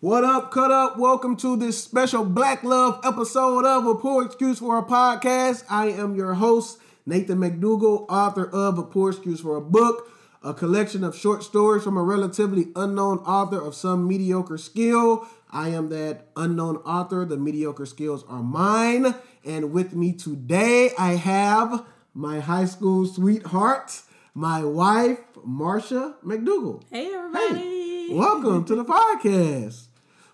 [0.00, 0.98] What up, cut up?
[0.98, 5.64] Welcome to this special Black Love episode of A Poor Excuse for a Podcast.
[5.70, 10.10] I am your host, Nathan McDougall, author of A Poor Excuse for a Book,
[10.42, 15.26] a collection of short stories from a relatively unknown author of some mediocre skill.
[15.50, 17.24] I am that unknown author.
[17.24, 19.14] The mediocre skills are mine.
[19.46, 24.02] And with me today, I have my high school sweetheart,
[24.34, 26.82] my wife, Marsha McDougall.
[26.90, 27.54] Hey, everybody.
[27.54, 27.75] Hey,
[28.10, 29.86] welcome to the podcast.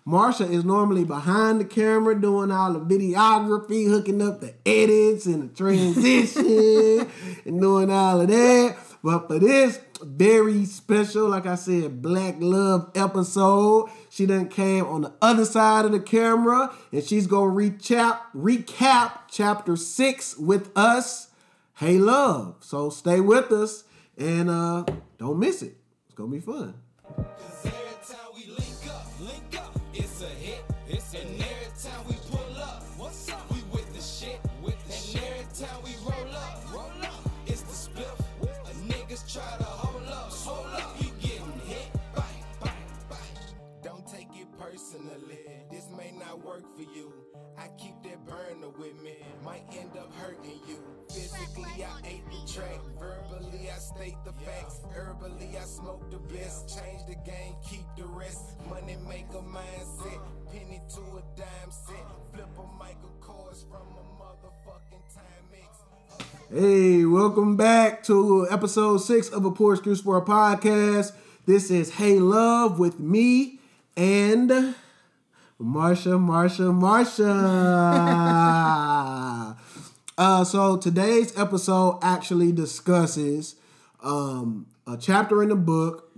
[0.05, 5.49] Marsha is normally behind the camera doing all the videography, hooking up the edits and
[5.49, 7.09] the transition
[7.45, 8.75] and doing all of that.
[9.01, 15.01] But for this very special, like I said, Black Love episode, she done came on
[15.01, 21.29] the other side of the camera and she's gonna recap recap chapter six with us.
[21.75, 22.57] Hey love.
[22.59, 23.85] So stay with us
[24.17, 24.85] and uh
[25.17, 25.77] don't miss it.
[26.07, 26.75] It's gonna be fun.
[27.15, 27.82] Cause
[52.53, 52.79] track.
[52.99, 54.81] Verbally, I state the facts.
[54.95, 56.69] Herbally, I smoke the best.
[56.69, 58.59] Change the game, keep the rest.
[58.69, 60.19] Money make a mindset.
[60.51, 62.05] Penny to a dime set.
[62.33, 65.77] Flip a Michael Kors from a motherfucking time mix.
[66.51, 71.13] Hey, welcome back to episode six of A Poor Excuse for a Podcast.
[71.45, 73.59] This is Hey Love with me
[73.95, 74.75] and
[75.61, 78.43] Marsha, Marsha, Marsha.
[80.15, 83.55] Uh, so today's episode actually discusses
[84.03, 86.11] um, a chapter in the book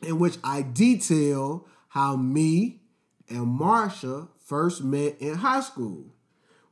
[0.00, 2.80] in which I detail how me
[3.28, 6.06] and Marsha first met in high school,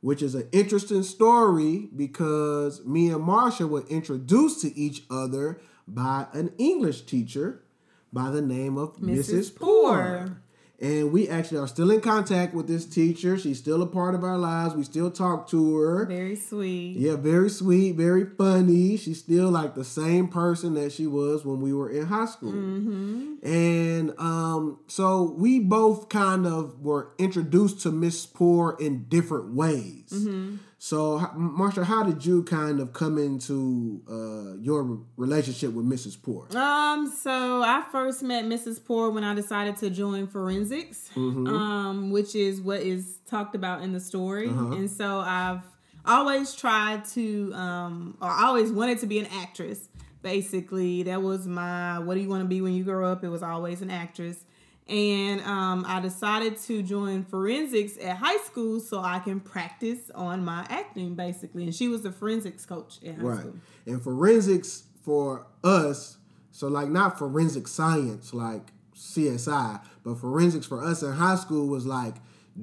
[0.01, 6.25] which is an interesting story because me and Marsha were introduced to each other by
[6.33, 7.61] an English teacher
[8.11, 9.29] by the name of Mrs.
[9.29, 9.55] Mrs.
[9.55, 10.41] Poor.
[10.81, 13.37] And we actually are still in contact with this teacher.
[13.37, 14.75] She's still a part of our lives.
[14.75, 16.05] We still talk to her.
[16.05, 16.95] Very sweet.
[16.95, 18.95] Yeah, very sweet, very funny.
[18.95, 22.53] She's still like the same person that she was when we were in high school.
[22.53, 23.45] Mm-hmm.
[23.45, 30.11] And um, so we both kind of were introduced to Miss Poor in different ways.
[30.13, 30.55] Mm-hmm.
[30.81, 36.19] So, Marsha, how did you kind of come into uh, your relationship with Mrs.
[36.21, 36.47] Poor?
[36.57, 38.83] Um, so I first met Mrs.
[38.83, 41.47] Poor when I decided to join forensics, mm-hmm.
[41.47, 44.71] um, which is what is talked about in the story, uh-huh.
[44.71, 45.63] and so I've
[46.05, 49.89] always tried to, um, or always wanted to be an actress.
[50.21, 53.21] Basically, that was my what do you want to be when you grow up?
[53.25, 54.45] It was always an actress
[54.89, 60.43] and um, I decided to join forensics at high school so I can practice on
[60.43, 61.63] my acting, basically.
[61.63, 63.39] And she was the forensics coach at high right.
[63.39, 63.55] school.
[63.85, 66.17] And forensics for us,
[66.51, 71.85] so like not forensic science like CSI, but forensics for us in high school was
[71.85, 72.15] like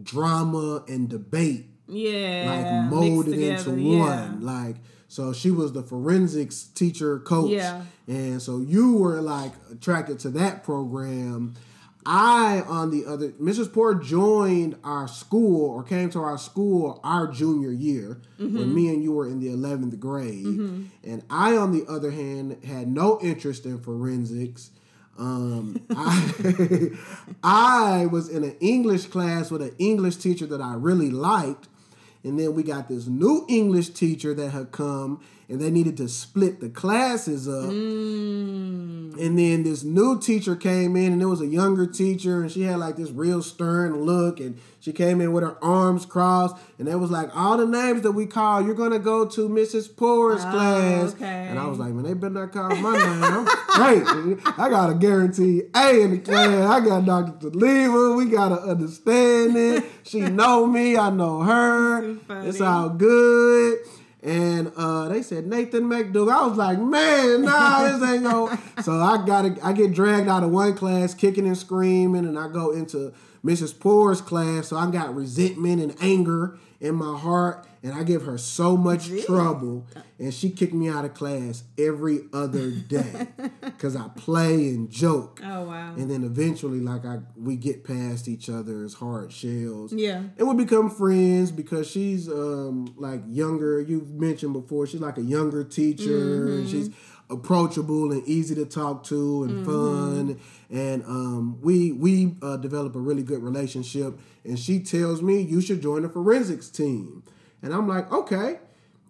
[0.03, 1.67] drama and debate.
[1.89, 3.99] Yeah, like molded together, into yeah.
[4.01, 4.45] one.
[4.45, 4.77] Like
[5.07, 7.51] so, she was the forensics teacher coach.
[7.51, 11.55] Yeah, and so you were like attracted to that program
[12.07, 13.73] I, on the other, Mrs.
[13.73, 18.57] Poor joined our school or came to our school our junior year mm-hmm.
[18.57, 20.45] when me and you were in the 11th grade.
[20.45, 20.85] Mm-hmm.
[21.05, 24.71] And I, on the other hand, had no interest in forensics.
[25.19, 26.91] Um, I,
[27.43, 31.67] I was in an English class with an English teacher that I really liked.
[32.27, 36.09] And then we got this new English teacher that had come and they needed to
[36.09, 37.71] split the classes up.
[37.71, 39.17] Mm.
[39.17, 42.63] And then this new teacher came in, and it was a younger teacher, and she
[42.63, 46.89] had like this real stern look, and she came in with her arms crossed, and
[46.89, 48.61] it was like all the names that we call.
[48.61, 49.97] You're gonna go to Mrs.
[49.97, 51.47] Poor's oh, class, okay.
[51.49, 53.45] and I was like, man, they better not call my name.
[53.69, 56.69] Great, I got a guarantee A in the class.
[56.69, 57.51] I got Dr.
[57.51, 58.17] Taliva.
[58.17, 59.91] We gotta understand understanding.
[60.03, 60.97] She know me.
[60.97, 62.16] I know her.
[62.29, 63.79] It's all good.
[64.23, 66.33] And uh, they said Nathan McDougall.
[66.33, 68.51] I was like, man, nah, this ain't go.
[68.83, 72.49] so I got I get dragged out of one class, kicking and screaming, and I
[72.49, 73.13] go into
[73.45, 73.79] Mrs.
[73.79, 74.69] Poor's class.
[74.69, 79.07] So I got resentment and anger in my heart and I give her so much
[79.09, 79.25] yeah.
[79.25, 79.87] trouble,
[80.19, 83.29] and she kicked me out of class every other day
[83.61, 85.41] because I play and joke.
[85.45, 85.95] Oh wow!
[85.95, 89.93] And then eventually, like I, we get past each other's hard shells.
[89.93, 93.81] Yeah, and we become friends because she's um like younger.
[93.81, 96.03] You've mentioned before she's like a younger teacher.
[96.49, 96.69] Mm-hmm.
[96.69, 96.91] she's
[97.29, 100.41] approachable and easy to talk to and fun.
[100.71, 104.19] And um, we we uh, develop a really good relationship.
[104.45, 107.23] And she tells me you should join the forensics team,
[107.63, 108.61] and I'm like, okay.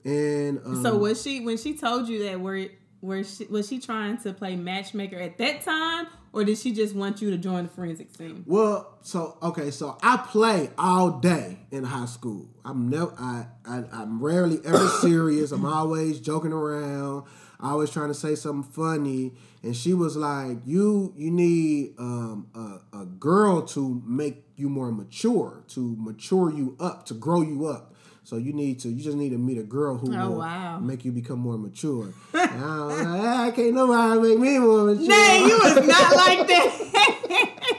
[0.05, 2.67] And um, So was she when she told you that were
[3.01, 6.95] were she was she trying to play matchmaker at that time or did she just
[6.95, 8.45] want you to join the forensics team?
[8.47, 12.51] Well, so okay, so I play all day in high school.
[12.63, 15.51] I'm never, I, I, I'm rarely ever serious.
[15.51, 17.25] I'm always joking around.
[17.61, 19.33] Always trying to say something funny.
[19.63, 24.93] And she was like, "You, you need um, a, a girl to make you more
[24.93, 27.95] mature, to mature you up, to grow you up.
[28.25, 30.79] So you need to, you just need to meet a girl who Oh, will wow.
[30.81, 34.59] make you become more mature." And I, was like, "Ah, I can't nobody make me
[34.59, 35.09] more mature.
[35.09, 37.77] Nay, you was not like that.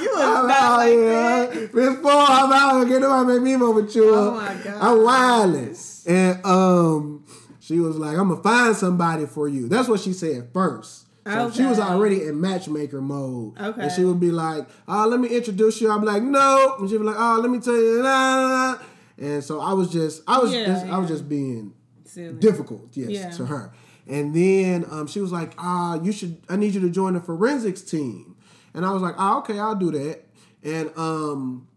[0.00, 1.66] you was I'm not out like here.
[1.68, 2.00] that.
[2.02, 2.88] Paul, I'm out.
[2.88, 4.14] Get nobody make me more mature.
[4.16, 4.78] Oh my God.
[4.80, 6.06] I'm wireless.
[6.06, 7.24] And um,
[7.68, 9.68] she was like, I'm gonna find somebody for you.
[9.68, 11.04] That's what she said first.
[11.26, 13.60] So she was already in matchmaker mode.
[13.60, 13.82] Okay.
[13.82, 15.90] And she would be like, oh, let me introduce you.
[15.90, 16.76] I'm like, no.
[16.78, 18.02] And she'd be like, oh, let me tell you.
[18.02, 18.78] Nah, nah, nah.
[19.18, 21.74] And so I was just, I was Yeah, just, I was just being
[22.06, 22.32] Silly.
[22.40, 23.30] difficult, yes, Yeah.
[23.32, 23.72] to her.
[24.06, 26.38] And then um, she was like, "Ah, you should.
[26.48, 28.36] I need you to join the forensics team."
[28.72, 30.24] And I was like, "Ah, okay, I'll do that."
[30.64, 31.68] And um,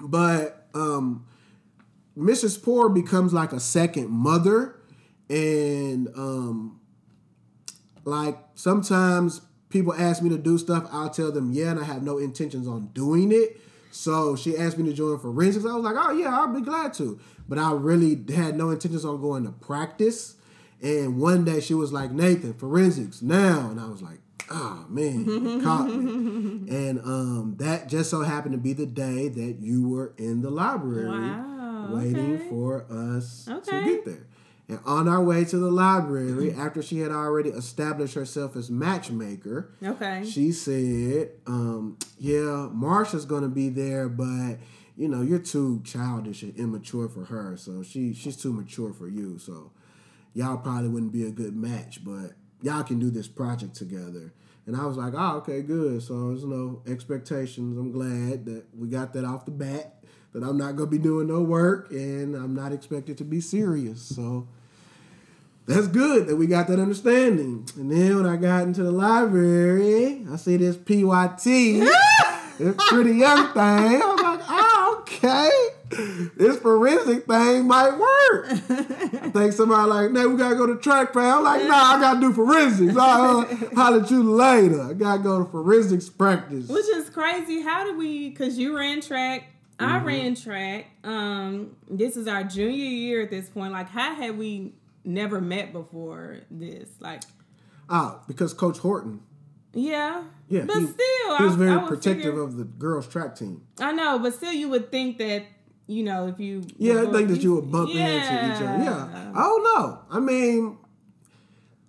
[0.00, 1.26] but um,
[2.18, 2.60] Mrs.
[2.60, 4.74] Poor becomes like a second mother,
[5.28, 6.80] and um,
[8.04, 9.40] like sometimes
[9.70, 12.66] people ask me to do stuff, I'll tell them yeah, and I have no intentions
[12.68, 13.60] on doing it.
[13.90, 15.64] So she asked me to join forensics.
[15.64, 17.20] I was like, oh yeah, I'll be glad to.
[17.48, 20.34] But I really had no intentions on going to practice.
[20.82, 23.70] And one day she was like, Nathan, forensics now.
[23.70, 24.18] And I was like,
[24.50, 26.68] oh man, caught me.
[26.68, 30.50] And um, that just so happened to be the day that you were in the
[30.50, 32.48] library Wow, waiting okay.
[32.48, 34.26] for us to get there.
[34.66, 39.70] And on our way to the library, after she had already established herself as matchmaker,
[39.82, 40.24] Okay.
[40.24, 44.58] she said, um, "Yeah, Marsha's gonna be there, but
[44.96, 47.56] you know you're too childish and immature for her.
[47.58, 49.36] So she she's too mature for you.
[49.38, 49.72] So
[50.32, 52.32] y'all probably wouldn't be a good match, but
[52.62, 54.32] y'all can do this project together."
[54.66, 56.00] And I was like, "Oh, okay, good.
[56.02, 57.76] So there's no expectations.
[57.76, 60.02] I'm glad that we got that off the bat.
[60.32, 64.00] That I'm not gonna be doing no work, and I'm not expected to be serious.
[64.00, 64.48] So."
[65.66, 67.66] That's good that we got that understanding.
[67.76, 71.44] And then when I got into the library, I see this PYT,
[72.58, 74.02] this pretty young thing.
[74.02, 75.50] I'm like, oh, okay.
[76.36, 78.46] This forensic thing might work.
[78.50, 81.24] I think somebody like, nah, we gotta go to track pad.
[81.38, 82.96] I'm like, nah, I gotta do forensics.
[82.98, 83.44] I'll
[83.74, 84.82] holler at you later.
[84.82, 86.68] I gotta go to forensics practice.
[86.68, 87.62] Which is crazy.
[87.62, 88.28] How did we?
[88.30, 90.06] Because you ran track, I Mm-hmm.
[90.06, 90.86] ran track.
[91.04, 93.72] Um, this is our junior year at this point.
[93.72, 94.72] Like, how had we
[95.04, 96.88] never met before this?
[97.00, 97.22] Like,
[97.88, 99.20] Oh, because Coach Horton,
[99.74, 103.06] yeah, yeah, but he, still, he was very I would protective figure- of the girls'
[103.06, 103.62] track team.
[103.78, 105.44] I know, but still, you would think that
[105.86, 108.22] you know if you Yeah, I think that you would bump into each
[108.62, 108.82] other.
[108.84, 109.32] Yeah.
[109.34, 109.98] I don't know.
[110.10, 110.78] I mean,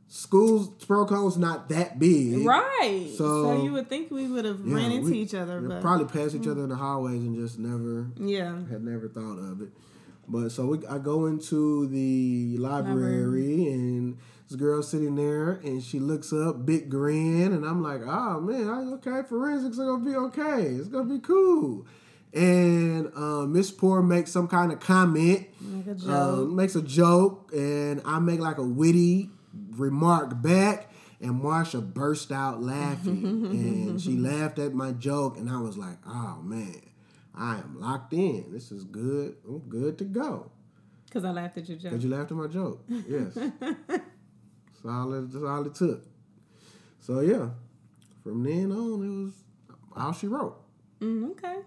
[0.08, 2.46] schools, Spurco's not that big.
[2.46, 3.10] Right.
[3.18, 5.82] So, So- you would think we would have Yeah, ran into we- each other, but
[5.82, 6.52] probably passed each mm.
[6.52, 8.54] other in the hallways and just never yeah.
[8.70, 9.70] had never thought of it.
[10.28, 14.18] But so we, I go into the library and
[14.50, 18.68] this girl sitting there and she looks up, big grin, and I'm like, oh man,
[18.68, 20.64] I- okay, forensics are gonna be okay.
[20.68, 21.86] It's gonna be cool.
[22.34, 27.52] And uh, Miss Poor makes some kind of comment, Make a uh, makes a joke,
[27.54, 29.30] and I make like a witty
[29.72, 30.92] remark back.
[31.22, 35.98] And Marsha burst out laughing, and she laughed at my joke, and I was like,
[36.06, 36.82] "Oh man,
[37.38, 38.52] I am locked in.
[38.52, 39.36] This is good.
[39.48, 40.52] I'm good to go."
[41.06, 41.92] Because I laughed at your joke.
[41.92, 42.84] Cause you laughed at my joke.
[42.90, 45.14] Yes, that's all.
[45.14, 46.04] It, that's all it took.
[47.00, 47.50] So yeah,
[48.24, 49.34] from then on, it was
[49.96, 50.58] all she wrote.
[51.00, 51.58] Mm, okay.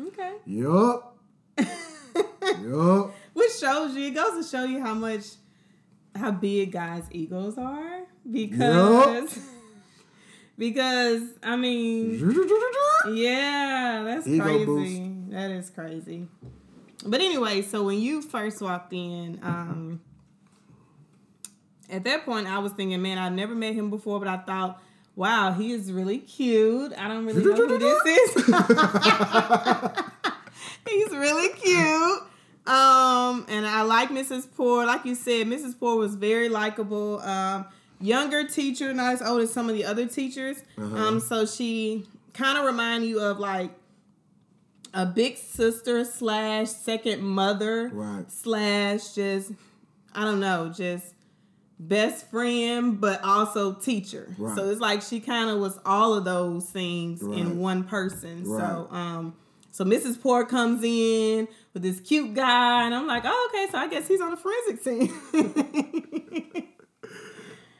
[0.00, 0.34] Okay.
[0.46, 1.16] Yup.
[1.58, 3.14] yup.
[3.32, 5.24] Which shows you, it goes to show you how much,
[6.14, 8.02] how big guys' egos are.
[8.30, 9.38] Because,
[10.58, 12.20] because, I mean,
[13.12, 14.64] yeah, that's Ego crazy.
[14.64, 15.30] boost.
[15.30, 16.28] That is crazy.
[17.04, 20.00] But anyway, so when you first walked in, um,
[21.90, 24.82] at that point, I was thinking, man, I've never met him before, but I thought,
[25.14, 26.92] wow, he is really cute.
[26.96, 28.46] I don't really know who this is.
[30.88, 32.22] He's really cute.
[32.66, 34.48] Um, and I like Mrs.
[34.56, 34.84] Poor.
[34.84, 35.78] Like you said, Mrs.
[35.78, 37.20] Poor was very likable.
[37.20, 37.66] Um,
[38.00, 40.62] younger teacher, not as old as some of the other teachers.
[40.78, 43.70] Um, so she kind of remind you of like
[44.94, 48.30] a big sister slash second mother Right.
[48.30, 49.52] slash just
[50.14, 51.14] I don't know, just
[51.78, 54.34] best friend, but also teacher.
[54.38, 54.56] Right.
[54.56, 57.38] So it's like she kind of was all of those things Right.
[57.38, 58.44] in one person.
[58.46, 59.34] So um
[59.72, 60.18] so Mrs.
[60.22, 64.08] Poor comes in with this cute guy, and I'm like, oh, okay, so I guess
[64.08, 66.62] he's on the forensic team.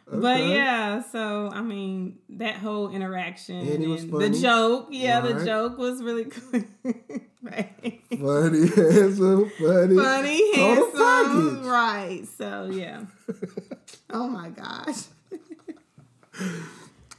[0.09, 5.79] But yeah, so I mean that whole interaction And and the joke, yeah, the joke
[5.79, 6.65] was really good.
[7.43, 8.01] right.
[8.11, 9.97] Funny, handsome, funny.
[9.97, 12.23] Funny, handsome, right?
[12.39, 13.03] So yeah.
[14.11, 15.05] oh my gosh.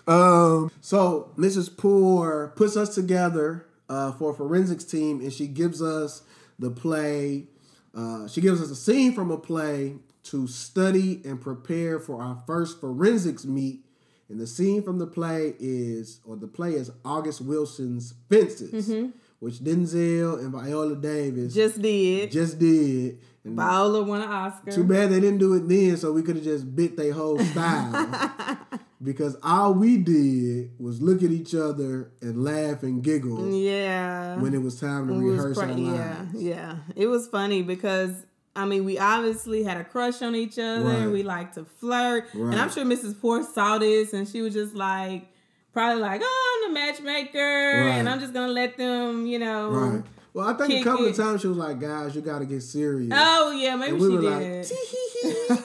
[0.08, 1.76] Um, so Mrs.
[1.76, 6.22] Poor puts us together uh, for a forensics team, and she gives us
[6.58, 7.48] the play.
[7.94, 9.96] Uh, she gives us a scene from a play
[10.32, 13.84] to study and prepare for our first forensics meet.
[14.30, 19.10] And the scene from the play is, or the play is August Wilson's Fences, mm-hmm.
[19.40, 22.30] which Denzel and Viola Davis just, did.
[22.32, 23.20] Just did.
[23.46, 24.72] And Viola won an Oscar.
[24.72, 27.40] too bad they didn't do it then, so we could have just bit their whole
[27.40, 28.60] style.
[29.02, 34.38] because all we did was look at each other and laugh and giggle Yeah.
[34.42, 36.44] when it was time to It rehearse pra- our yeah, lines.
[36.44, 36.76] yeah.
[36.98, 38.12] It was funny because
[38.58, 40.84] I mean we obviously had a crush on each other.
[40.84, 41.08] Right.
[41.10, 42.52] We like to flirt, Right.
[42.54, 43.20] and I'm sure Mrs.
[43.22, 45.28] Poor saw this, and she was just like,
[45.74, 50.04] probably like, "Oh, I'm the matchmaker, and I'm just gonna let them, you know." Right.
[50.34, 51.12] Well, I think a couple it.
[51.12, 54.10] of times she was like, "Guys, you got to get serious." Oh yeah, maybe we
[54.12, 54.64] she like, did.
[54.66, 55.48] "Tee-hee-hee."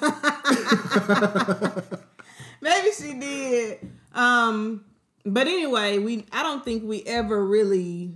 [2.61, 3.91] maybe she did.
[4.15, 4.85] Um,
[5.25, 8.15] but anyway, we I don't think we ever really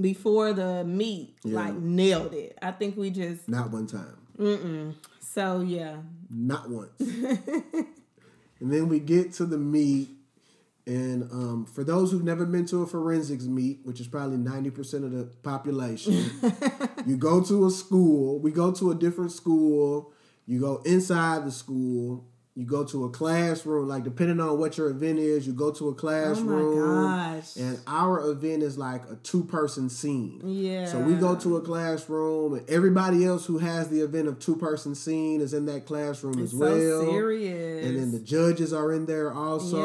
[0.00, 1.56] before the meet Yeah.
[1.56, 2.58] like nailed it.
[2.62, 4.16] I think we just Not one time.
[4.38, 4.94] mm-mm.
[5.20, 5.96] So yeah,
[6.30, 6.90] Not once.
[7.00, 10.08] and then we get to the meet,
[10.86, 14.70] and um, for those who've never been to a forensics meet, which is probably ninety
[14.70, 16.30] percent of the population,
[17.06, 18.38] you go to a school.
[18.38, 20.12] We go to a different school.
[20.46, 22.24] You go inside the school.
[22.58, 23.86] You go to a classroom.
[23.86, 26.78] Like depending on what your event is, you go to a oh classroom.
[26.78, 30.40] my gosh, And our event is like a two person scene.
[30.42, 30.86] yeah.
[30.86, 34.56] So we go to a classroom, and everybody else who has the event of two
[34.56, 36.70] person scene is in that classroom it's as well.
[37.04, 39.76] so serious, And then the judges are in there also,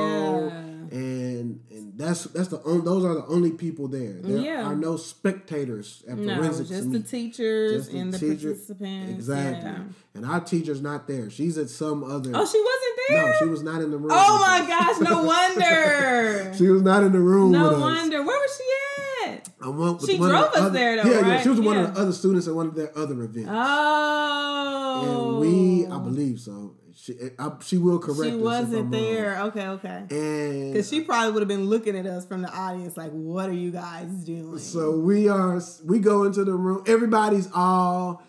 [0.47, 0.57] Yeah.
[0.91, 4.13] and and that's that's the those are the only people there.
[4.13, 4.63] There Yeah.
[4.65, 6.69] are no spectators at no, forensics.
[6.69, 9.13] just the teachers Just and the teacher- participants.
[9.13, 9.69] Exactly.
[9.69, 9.83] yeah.
[10.13, 11.29] And our teacher's not there.
[11.29, 12.31] She's at some other.
[12.33, 13.27] Oh, she wasn't there.
[13.31, 14.11] no, she was not in the room.
[14.13, 14.99] Oh my gosh!
[14.99, 16.53] No wonder.
[16.57, 17.79] She was not in the room no with us.
[17.81, 18.17] wonder.
[18.23, 19.49] Where was she at?
[19.61, 21.41] I went She drove us other- there, though, Yeah, yeah.
[21.41, 23.49] She was one of the other students at one of their other events.
[23.51, 25.01] Oh.
[25.03, 25.99] And we, I oh.
[25.99, 26.75] believe so.
[26.93, 28.91] She, I, she will correct us she if wasn't I'm wrong.
[28.91, 29.41] there.
[29.43, 30.05] Okay, okay.
[30.11, 33.49] And Because she probably would have been looking at us from the audience like, "What
[33.49, 35.59] are you guys doing?" so we are.
[35.83, 36.83] We go into the room.
[36.85, 38.21] Everybody's all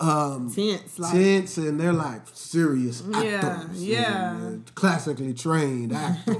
[0.00, 3.18] um, tense, like tense, and they're like serious Yeah,
[3.62, 3.84] actors.
[3.84, 4.54] yeah.
[4.74, 6.36] classically trained actors.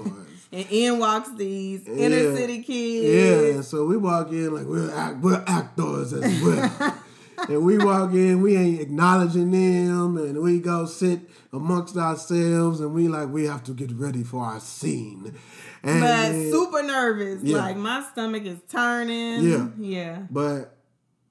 [0.52, 3.54] and in walks these inner city kids.
[3.56, 3.60] yeah.
[3.62, 6.98] So we walk in like we're act, we're actors as well.
[7.48, 11.18] And we walk in, we ain't acknowledging them, and we go sit
[11.52, 15.34] amongst ourselves, and we like we have to get ready for our scene.
[15.82, 17.42] And But super nervous.
[17.42, 17.56] Yeah.
[17.58, 19.42] Like my stomach is turning.
[19.42, 19.66] Yeah.
[19.78, 20.18] Yeah.
[20.30, 20.73] But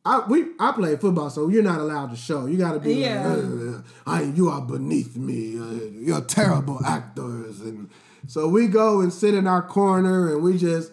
[0.06, 2.46] I we I play football, so you're not allowed to show.
[2.46, 3.26] You got to be Yeah.
[3.28, 5.58] like, "Uh, I, you are beneath me.
[5.58, 7.90] Uh, you're terrible actors, and
[8.28, 10.92] so we go and sit in our corner, and we just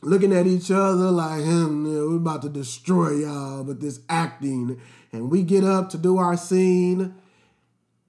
[0.00, 1.84] looking at each other like, him.
[1.84, 4.80] we're about to destroy y'all with this acting,
[5.12, 7.14] and we get up to do our scene.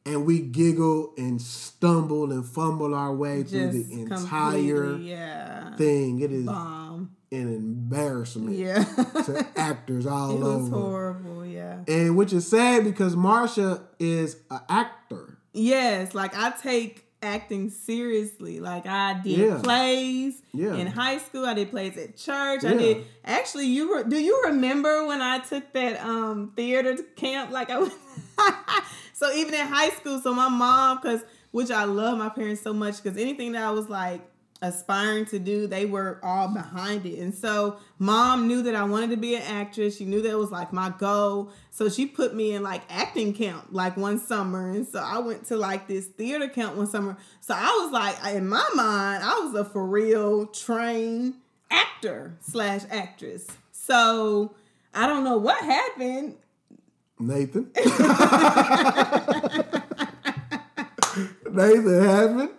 [0.06, 5.78] And we giggle and stumble and fumble our way through the entire yeah.
[5.78, 6.20] thing.
[6.20, 7.16] It is Bomb.
[7.34, 8.84] An embarrassment Yeah.
[8.84, 10.76] to actors all it was over.
[10.76, 11.46] horrible.
[11.46, 11.80] Yeah.
[11.88, 15.38] And which is sad because Marsha is an actor.
[15.54, 18.60] Yes, like I take acting seriously.
[18.60, 19.60] Like I did Yeah.
[19.64, 20.76] plays Yeah.
[20.76, 21.46] in high school.
[21.46, 22.64] I did plays at church.
[22.66, 23.68] I did actually.
[23.68, 27.52] You re, do you remember when I took that um theater camp?
[27.52, 27.92] Like I was.
[29.14, 31.22] so even in high school, so my mom, because
[31.52, 34.22] which I love my parents so much, because anything that I was like
[34.64, 37.20] aspiring to do, they were all behind it.
[37.20, 39.98] And so mom knew that I wanted to be an actress.
[39.98, 41.52] She knew that was like my goal.
[41.70, 44.70] So she put me in like acting camp like one summer.
[44.70, 47.18] And so I went to like this theater camp one summer.
[47.42, 51.36] So I was like, in my mind, I was a for real trained
[51.70, 53.46] actor slash actress.
[53.72, 54.56] So
[54.94, 56.38] I don't know what happened.
[57.20, 57.70] Nathan.
[61.52, 62.50] Nathan happened.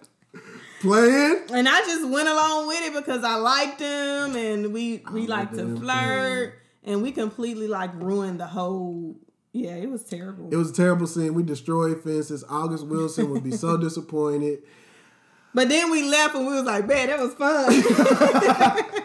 [0.84, 1.42] Playing.
[1.52, 5.52] And I just went along with it because I liked him and we we like
[5.52, 9.16] to flirt and we completely like ruined the whole
[9.52, 10.48] Yeah, it was terrible.
[10.52, 11.32] It was a terrible scene.
[11.34, 12.44] We destroyed fences.
[12.48, 14.62] August Wilson would be so disappointed.
[15.54, 18.90] but then we left and we was like, man, that was fun.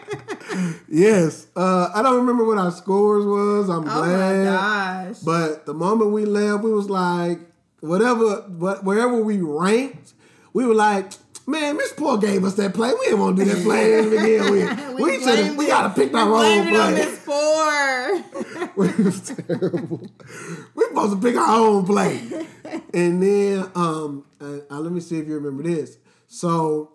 [0.88, 1.46] Yes.
[1.54, 3.68] Uh, I don't remember what our scores was.
[3.68, 4.44] I'm oh glad.
[4.44, 5.18] my gosh.
[5.20, 7.38] But the moment we left, we was like,
[7.78, 10.12] whatever, what, wherever we ranked,
[10.52, 11.12] we were like,
[11.50, 12.92] man, Miss Poor gave us that play.
[12.92, 15.00] We didn't want to do that play to begin with.
[15.00, 17.04] we should we got to pick our own blamed it on play.
[17.04, 18.86] Miss Poor.
[18.88, 20.00] it was terrible.
[20.74, 22.46] We're supposed to pick our own play.
[22.94, 25.98] And then, um, uh, uh, let me see if you remember this.
[26.28, 26.92] So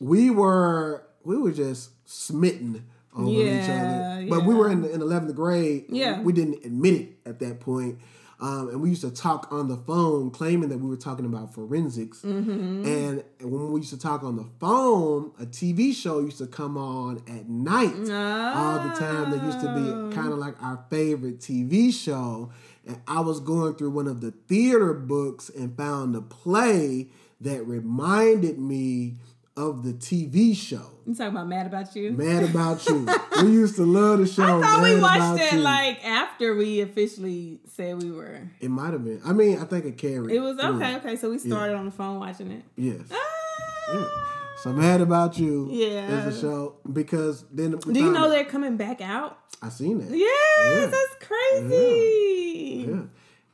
[0.00, 2.86] we were, we were just smitten
[3.16, 4.26] over each other.
[4.28, 5.86] But we were in the in eleventh grade.
[5.88, 6.20] Yeah.
[6.20, 7.98] we didn't admit it at that point.
[8.40, 11.52] Um, and we used to talk on the phone, claiming that we were talking about
[11.54, 12.18] forensics.
[12.22, 12.84] Mm-hmm.
[12.86, 16.76] And when we used to talk on the phone, a TV show used to come
[16.76, 19.30] on at night all the time.
[19.32, 20.08] That used to Oh.
[20.08, 22.50] be kind of like our favorite TV show.
[22.86, 27.08] And I was going through one of the theater books and found a play
[27.40, 29.14] that reminded me
[29.58, 30.90] of the TV show.
[31.06, 32.12] You talking about Mad About You?
[32.12, 33.06] Mad About You.
[33.42, 34.42] we used to love the show.
[34.44, 35.60] I thought we watched it You.
[35.60, 38.40] like after we officially said we were.
[38.60, 39.20] It might have been.
[39.24, 40.30] I mean, I think it carried.
[40.34, 40.76] It was through.
[40.76, 41.16] okay, okay.
[41.16, 42.62] So we started on the phone watching it.
[42.76, 43.00] Yes.
[43.10, 44.24] Ah.
[44.62, 46.26] So Mad About You Yeah.
[46.28, 49.38] is a show because then Do you know it- they're coming back out?
[49.62, 50.16] I seen that.
[50.16, 50.86] Yes, Yeah.
[50.86, 52.86] that's crazy.
[52.88, 53.02] Yeah.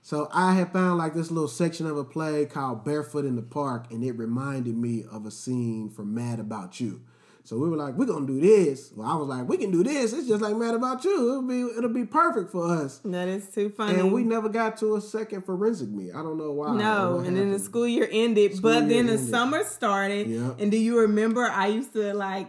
[0.05, 3.43] So I had found like this little section of a play called Barefoot in the
[3.43, 7.01] Park, and it reminded me of a scene from Mad About You.
[7.43, 8.93] So we were like, we're gonna do this.
[8.95, 10.13] Well, I was like, we can do this.
[10.13, 11.31] It's just like Mad About You.
[11.31, 13.01] It'll be it'll be perfect for us.
[13.03, 13.99] That is too funny.
[13.99, 16.11] And we never got to a second forensic meet.
[16.11, 16.77] I don't know why.
[16.77, 20.27] No, and then the school year ended, School but year then the summer started.
[20.27, 20.53] Yeah.
[20.59, 22.49] And do you remember I used to like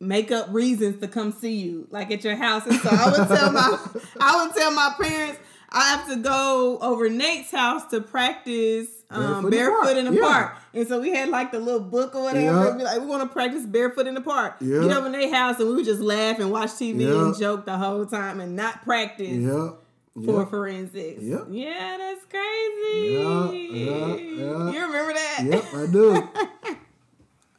[0.00, 2.66] make up reasons to come see you, like at your house?
[2.66, 3.78] And so I would tell my
[4.20, 5.38] I would tell my parents
[5.70, 10.06] I have to go over Nate's house to practice um, Barefoot in the park.
[10.08, 10.26] in the Yeah.
[10.26, 10.56] park.
[10.74, 12.66] And so we had like the little book or whatever.
[12.70, 12.76] Yeah.
[12.76, 14.56] be like, we want to practice barefoot in the park.
[14.60, 14.80] Yeah.
[14.82, 17.26] Get over Nate's house and we would just laugh and watch TV Yeah.
[17.26, 19.70] and joke the whole time and not practice Yeah.
[20.24, 20.44] for Yeah.
[20.46, 21.22] forensics.
[21.22, 21.46] Yep.
[21.50, 23.12] Yeah, that's crazy.
[23.12, 24.70] Yeah, yeah, yeah.
[24.72, 25.40] You remember that?
[25.44, 26.28] Yep, I do.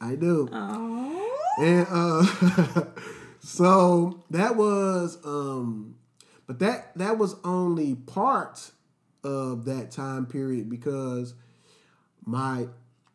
[0.00, 0.48] I do.
[0.52, 1.34] Oh.
[1.60, 2.84] And uh
[3.40, 5.94] so that was um
[6.48, 8.72] but that that was only part
[9.22, 11.34] of that time period because
[12.24, 12.66] my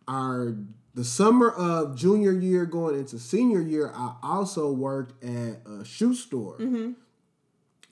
[0.07, 0.55] our
[0.93, 6.13] the summer of junior year going into senior year I also worked at a shoe
[6.13, 6.57] store.
[6.59, 6.91] Mm-hmm.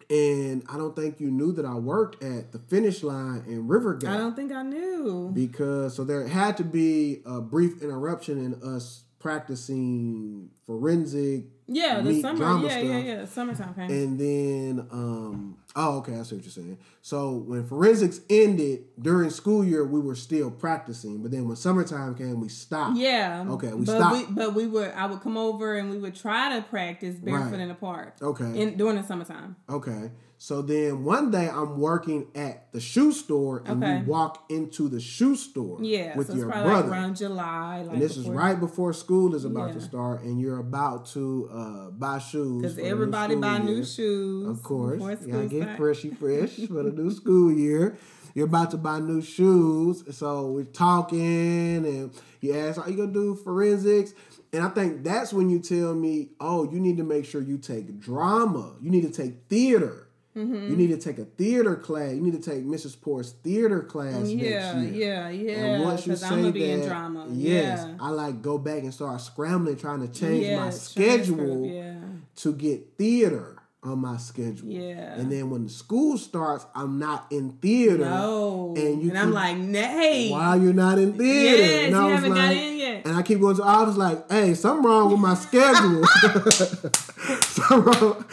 [0.09, 4.09] And I don't think you knew that I worked at the finish line in Rivergate
[4.09, 5.31] I don't think I knew.
[5.33, 12.21] because so there had to be a brief interruption in us practicing forensic Yeah, the
[12.21, 12.45] summer.
[12.45, 13.05] Yeah, yeah, stuff.
[13.05, 13.25] yeah.
[13.25, 13.89] Summertime came.
[13.91, 19.29] and then um oh okay i see what you're saying so when forensics ended during
[19.29, 23.45] school year we were still practicing but then when summertime came we stopped yeah.
[23.47, 24.15] Okay, we but stopped.
[24.29, 24.91] We, but we would.
[24.91, 27.59] I would come over and we would try to practice barefoot Right.
[27.61, 28.15] in the park.
[28.21, 28.61] Okay.
[28.61, 29.55] In during the summertime.
[29.69, 30.11] okay
[30.43, 33.99] so then one day i'm working at the shoe store and Okay.
[33.99, 36.17] we walk into the shoe store Yeah.
[36.17, 37.83] with so your brother like around July.
[37.83, 41.47] Like and this is right before school is about to start, and you're about to
[41.53, 42.61] uh, buy shoes.
[42.61, 44.47] Because new everybody school buy new shoes.
[44.47, 47.97] Of course, you gotta get freshy fresh for the new school year.
[48.33, 53.11] You're about to buy new shoes, so we're talking, and you ask, "Are you gonna
[53.13, 54.13] do forensics?"
[54.53, 57.57] And I think that's when you tell me, "Oh, you need to make sure you
[57.57, 58.73] take drama.
[58.81, 60.07] You need to take theater.
[60.35, 60.69] Mm-hmm.
[60.69, 62.13] You need to take a theater class.
[62.13, 62.99] You need to take Mrs.
[63.01, 65.51] Porter's theater class Yeah, next year." yeah, yeah.
[65.65, 67.27] And once you Because say I'm gonna be that, in drama.
[67.31, 67.95] yes, yeah.
[67.99, 71.95] I like go back and start scrambling, trying to change Yeah, my schedule Yeah.
[72.37, 74.69] to get theater on my schedule.
[74.69, 75.15] Yeah.
[75.15, 78.05] And then when the school starts, I'm not in theater.
[78.05, 78.73] No.
[78.77, 80.29] And And, you I'm like, nay.
[80.29, 81.57] Why you're not in theater?
[81.63, 83.05] Yes, and I you haven't like, got in yet.
[83.07, 86.03] And I keep going to I was like, hey, something wrong with my schedule.
[87.55, 88.25] something, wrong,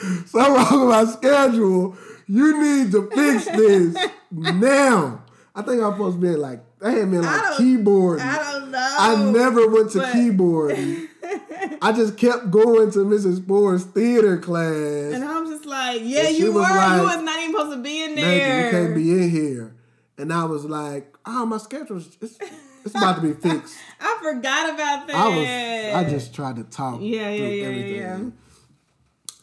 [0.80, 1.96] with my schedule.
[2.26, 3.96] You need to fix this
[4.30, 5.24] now.
[5.54, 8.20] I think I'm supposed to be like, I had been like keyboard.
[8.20, 8.96] I don't know.
[8.98, 10.78] I never went to but- keyboard.
[11.82, 13.46] I just kept going to Mrs.
[13.46, 15.12] Moore's theater class.
[15.12, 16.60] And I'm just like, yeah, you were.
[16.62, 18.64] like, you was not even supposed to be in there.
[18.64, 19.74] you can't be in here.
[20.16, 22.38] And I was like, oh, my schedule's it's,
[22.84, 23.76] it's about to be fixed.
[24.00, 25.16] I forgot about that.
[25.16, 27.00] I was I just tried to talk.
[27.00, 27.94] Yeah, yeah, yeah, everything.
[27.94, 28.20] yeah.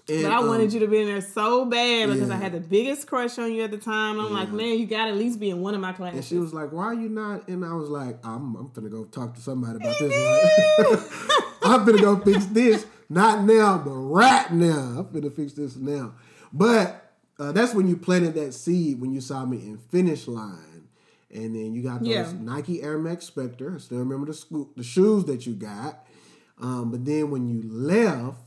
[0.08, 2.52] And, But I wanted um, you to be in there so bad because I had
[2.52, 4.20] the biggest crush on you at the time.
[4.20, 6.18] I'm like, man, you got to at least be in one of my classes.
[6.18, 8.92] And she was like, "Why are you not?" And I was like, "I'm, I'm finna
[8.92, 10.14] go talk to somebody about this.
[11.64, 12.86] I'm finna go fix this.
[13.10, 15.00] Not now, but right now.
[15.00, 16.14] I'm finna fix this now."
[16.54, 20.88] But uh, that's when you planted that seed when you saw me in finish line,
[21.34, 22.32] and then you got those Yeah.
[22.40, 23.74] Nike Air Max Spectre.
[23.76, 26.06] I still remember the school, the shoes that you got.
[26.62, 28.38] Um, but then when you left,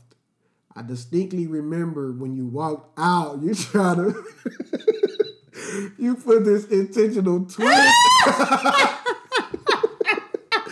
[0.79, 4.15] I distinctly remember when you walked out, you try to
[5.97, 7.95] you put this intentional twist.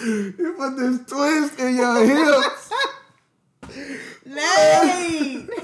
[0.06, 2.72] you put this twist in your hips.
[4.26, 5.50] Nate!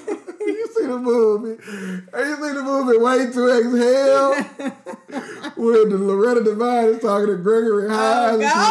[0.45, 1.63] You see the movie.
[1.63, 4.33] You seen the movie Wait to Exhale?
[5.55, 8.67] Where the Loretta Devine is talking to Gregory Hines and she's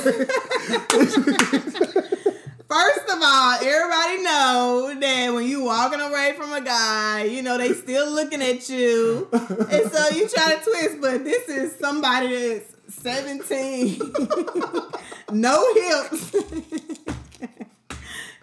[0.00, 0.26] walking
[1.68, 1.73] away.
[3.14, 7.72] Of all, everybody know that when you walking away from a guy, you know they
[7.72, 11.00] still looking at you, and so you try to twist.
[11.00, 14.00] But this is somebody that's seventeen,
[15.30, 16.32] no hips,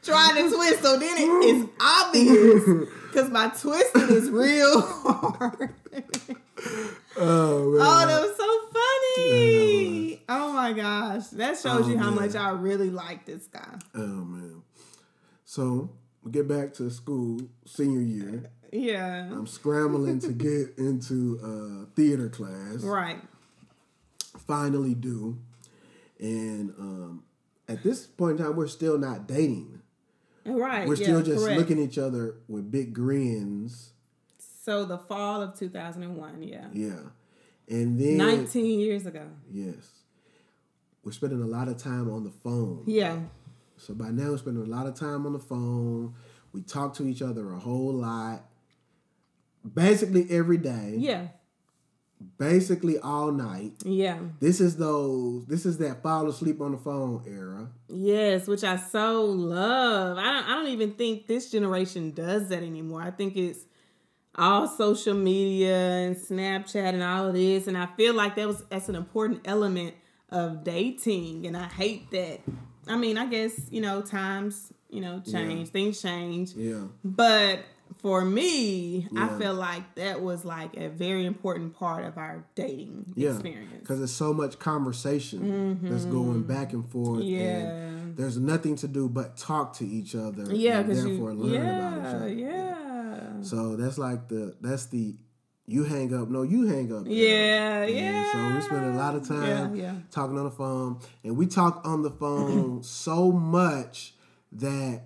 [0.04, 0.82] trying to twist.
[0.82, 2.64] So then it's obvious
[3.10, 5.74] because my twisting is real hard.
[7.18, 7.82] Oh, man.
[7.82, 10.22] Oh, that was so funny.
[10.30, 11.28] Oh my gosh.
[11.28, 12.28] That shows Oh, you how man.
[12.28, 13.78] much I really like this guy.
[13.96, 14.62] Oh, man.
[15.46, 15.90] So,
[16.24, 18.44] we get back to school, senior year.
[18.72, 19.26] Yeah.
[19.26, 22.78] I'm scrambling to get into uh, theater class.
[22.84, 23.20] Right.
[24.48, 25.38] Finally do.
[26.20, 27.24] And um,
[27.68, 29.82] at this point in time, we're still not dating.
[30.46, 30.88] Right.
[30.88, 31.60] We're yeah, still just correct.
[31.60, 33.91] looking at each other with big grins.
[34.64, 36.68] So the fall of 2001, yeah.
[36.72, 36.92] Yeah.
[37.68, 39.28] And then 19 years ago.
[39.52, 40.04] Yes.
[41.04, 42.84] We're spending a lot of time on the phone.
[42.86, 43.18] Yeah.
[43.78, 46.14] So by now we're spending a lot of time on the phone.
[46.54, 48.46] We talk to each other a whole lot.
[49.74, 50.96] Basically every day.
[50.98, 51.28] Yeah.
[52.38, 53.74] Basically all night.
[53.84, 54.20] Yeah.
[54.40, 57.68] This is those this is that fall asleep on the phone era.
[57.88, 60.20] Yes, which I so love.
[60.20, 63.02] I don't I don't even think this generation does that anymore.
[63.02, 63.66] I think it's
[64.36, 67.68] all social media and Snapchat and all of this.
[67.68, 69.94] And I feel like that was that's an important element
[70.30, 71.46] of dating.
[71.46, 72.40] And I hate that.
[72.88, 76.54] I mean, I guess, you know, times, you know, change, things change.
[76.56, 76.84] Yeah.
[77.04, 77.60] But
[78.00, 79.38] for me, I Yeah.
[79.38, 83.32] feel like that was like a very important part of our dating Yeah.
[83.34, 83.82] experience.
[83.82, 87.20] Because there's so much conversation that's going back and forth.
[87.20, 87.28] Mm-hmm.
[87.28, 87.58] Yeah.
[87.68, 90.54] And there's nothing to do but talk to each other.
[90.56, 92.34] Yeah, and therefore you, learn about each other.
[92.34, 92.71] yeah.
[93.44, 95.16] So that's like the that's the
[95.68, 97.04] you hang up, no, you hang up.
[97.08, 98.32] Yeah, And yeah.
[98.34, 99.94] So we spend a lot of time Yeah, yeah.
[100.12, 104.14] talking on the phone, and we talk on the phone so much
[104.54, 105.04] that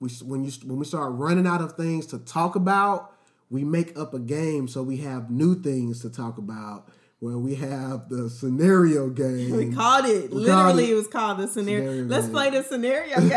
[0.00, 3.12] we when you when we start running out of things to talk about,
[3.48, 6.88] we make up a game so we have new things to talk about.
[7.20, 9.50] Where we have the scenario game.
[9.54, 10.30] We called it.
[10.30, 11.90] We literally, called it it was called the scenario.
[11.90, 12.32] scenario Let's game.
[12.32, 13.30] play the scenario game.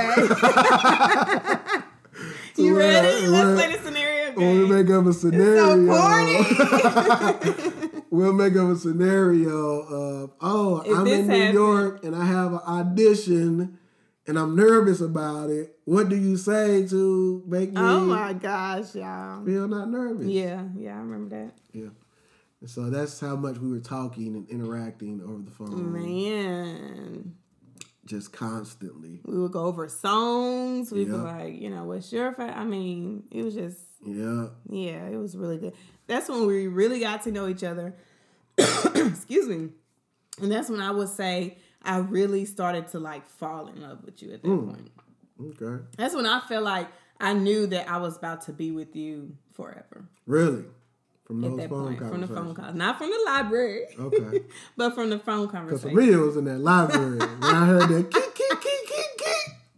[2.65, 3.28] you ready?
[3.28, 3.73] Let's play the
[4.84, 6.46] make up a scenario, corny.
[8.10, 12.26] we'll make up a scenario of, oh, If I'm in New happened- York and I
[12.26, 13.78] have an audition
[14.28, 15.78] and I'm nervous about it.
[15.86, 19.43] What do you say to make me oh my gosh, y'all.
[19.46, 20.28] feel not nervous?
[20.28, 21.54] Yeah, yeah, I remember that.
[21.74, 21.89] Yeah.
[22.62, 27.36] And so that's how much we were talking and interacting over the phone, Man.
[28.06, 29.19] just constantly.
[29.26, 30.89] We would go over songs.
[30.89, 32.56] We'd be like, you know, what's your favorite?
[32.58, 34.48] I mean, it was just Yeah.
[34.70, 35.74] Yeah, it was really good.
[36.08, 37.94] That's when we really got to know each other.
[38.58, 39.70] Excuse me.
[40.42, 44.22] And that's when I would say I really started to like fall in love with
[44.22, 44.68] you at that Mm.
[44.68, 44.92] point.
[45.62, 45.84] Okay.
[45.98, 46.88] That's when I felt like
[47.20, 50.06] I knew that I was about to be with you forever.
[50.26, 50.63] Really?
[51.26, 52.58] From those phone point, from the phone conversations.
[52.58, 54.42] call, not from the library, Okay.
[54.78, 55.89] but from the phone conversation.
[55.96, 57.18] Because for me, it was in that library.
[57.18, 59.20] when I heard that keek, keek, keek, keek,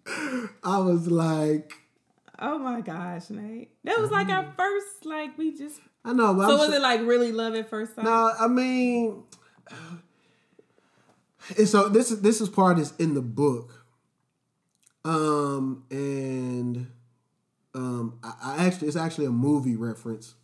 [0.08, 1.72] keek, I was like,
[2.40, 5.80] Oh my gosh, Nate, that was like our first, like we just.
[6.04, 8.06] I know, So I'm was sa- it like really love at first sight?
[8.06, 9.24] No, I mean,
[11.58, 13.86] and so this is this is part is in the book,
[15.04, 16.88] um, and
[17.74, 20.36] um, I, I actually it's actually a movie reference,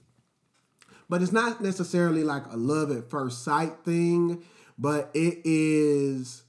[1.10, 4.44] but it's not necessarily like a love at first sight thing,
[4.78, 6.44] but it is.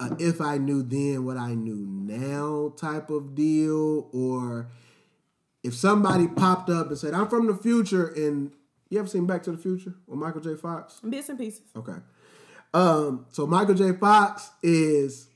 [0.00, 4.70] A if I knew then what I knew now type of deal, or
[5.62, 8.52] if somebody popped up and said, I'm from the future, and
[8.88, 10.56] you ever seen Back to the Future with Michael J.
[10.56, 11.00] Fox?
[11.00, 11.62] Bits and pieces.
[11.76, 11.98] Okay.
[12.72, 13.92] Um, so Michael J.
[13.92, 15.28] Fox is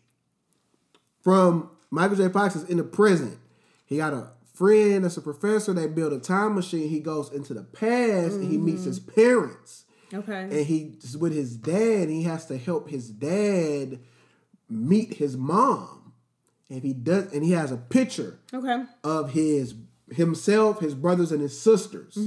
[1.23, 2.29] from Michael J.
[2.29, 3.39] Fox is in the present.
[3.87, 5.73] He got a friend that's a professor.
[5.73, 6.89] They build a time machine.
[6.89, 9.85] He goes into the past and he meets his parents.
[10.13, 10.43] Okay.
[10.43, 12.09] And he's with his dad.
[12.09, 13.99] He has to help his dad
[14.75, 16.13] meet his mom.
[16.69, 18.85] And if he does, and he has a picture Okay.
[19.03, 19.75] of his
[20.11, 22.19] himself, his brothers, and his sisters,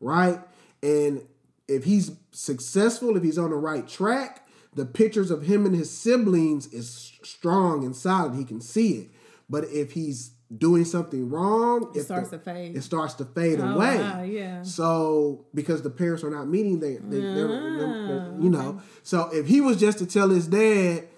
[0.00, 0.40] right?
[0.82, 1.22] And
[1.66, 5.90] if he's successful, if he's on the right track, the pictures of him and his
[5.90, 8.34] siblings is strong and solid.
[8.34, 9.10] He can see it.
[9.50, 12.76] But if he's doing something wrong, It starts the- to fade.
[12.76, 13.98] It starts to fade Oh, away.
[13.98, 14.62] wow, yeah.
[14.62, 17.48] So because the parents are not meeting, they, they they're-
[17.86, 18.80] Ah, you know.
[19.02, 21.08] So if he was just to tell his dad,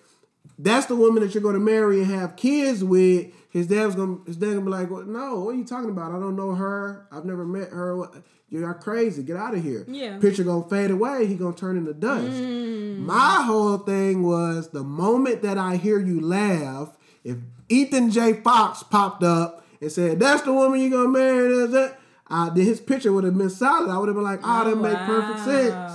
[0.59, 4.21] that's the woman that you're going to marry and have kids with, his dad's going.
[4.27, 6.13] His dad gonna be like, well, "No, what are you talking about?
[6.13, 7.07] I don't know her.
[7.11, 8.07] I've never met her.
[8.51, 9.23] You're crazy.
[9.23, 10.19] Get out of here." Yeah.
[10.19, 11.25] Picture gonna fade away.
[11.27, 12.37] He gonna turn into dust.
[12.37, 12.99] Mm.
[12.99, 17.39] My whole thing was the moment that I hear you laugh, if
[17.71, 18.35] Ethan J.
[18.35, 21.97] Fox popped up and said, "That's the woman you're gonna marry," that's it.
[22.29, 23.91] Uh, then his picture would have been solid.
[23.91, 25.93] I would have been like, "Oh, that make perfect sense.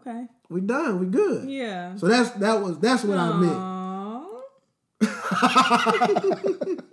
[0.00, 0.26] Okay.
[0.50, 0.98] We done.
[0.98, 1.94] We good." Yeah.
[1.94, 3.73] So that's that was that's what I meant.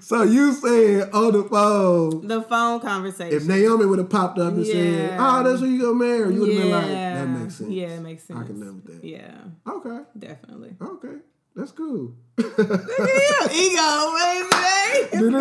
[0.00, 3.36] So you said on the phone, The phone conversation.
[3.36, 4.74] if Naomi would have popped up and said,
[5.10, 5.16] Yeah.
[5.18, 6.62] "Oh, that's who you gonna marry," you would have yeah.
[6.62, 8.38] been like, "That makes sense." Yeah, it makes sense.
[8.38, 9.04] I can live with that.
[9.06, 9.98] Yeah, Okay.
[10.18, 10.76] definitely.
[10.80, 11.16] Okay.
[11.56, 12.14] That's cool.
[12.38, 15.40] Ego, baby.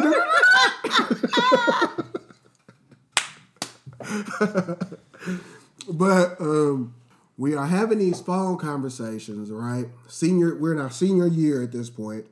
[5.92, 6.94] But um,
[7.39, 9.86] we are having these phone conversations, right?
[10.10, 12.25] Senior, we're in our senior year at this point.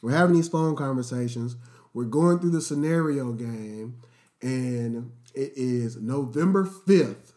[0.00, 1.56] We're having these phone conversations.
[1.92, 4.00] We're going through the scenario game,
[4.40, 7.34] and it is November fifth,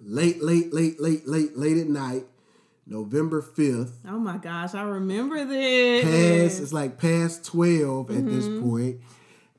[0.00, 2.24] late, late, late, late, late, late at night.
[2.86, 3.98] November fifth.
[4.08, 6.04] Oh my gosh, I remember this.
[6.04, 9.00] Past it's like past twelve at this point,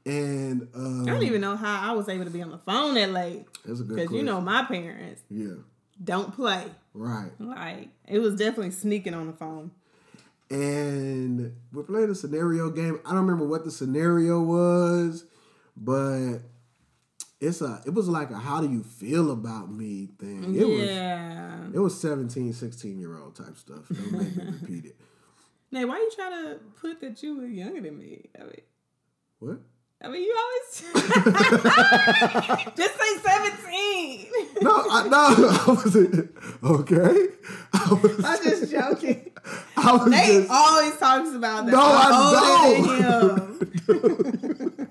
[0.06, 2.96] and um, I don't even know how I was able to be on the phone
[2.96, 3.46] that late.
[3.66, 5.56] That's a good Because you know my parents yeah,
[6.04, 6.66] don't play.
[6.94, 7.32] right.
[7.40, 9.72] Like it was definitely sneaking on the phone.
[10.50, 13.00] and we're playing a scenario game.
[13.06, 15.26] I don't remember what the scenario was,
[15.76, 16.40] but
[17.40, 20.56] it's a it was like a how do you feel about me thing.
[20.56, 21.68] It was yeah.
[21.74, 23.88] it was 17, 16 year old type stuff.
[23.92, 24.96] Don't make me repeat it.
[25.72, 28.30] Nay, why you trying to put that you were younger than me?
[28.40, 28.62] I mean,
[29.40, 29.60] What?
[30.00, 30.64] I mean, you always
[32.76, 34.28] just say seventeen.
[34.62, 37.28] No, I no, I wasn't okay.
[37.74, 39.32] I was, I'm just joking.
[39.78, 41.72] I was Nate just always talks about that.
[41.72, 44.88] No, I'm I older than him.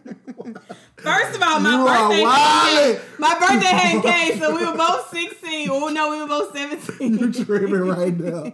[0.96, 3.00] First of all, my You birthday came.
[3.20, 5.68] My birthday hadn't came, so we were both 16.
[5.70, 7.18] Oh no, we were both 17.
[7.18, 8.52] You're dreaming right now.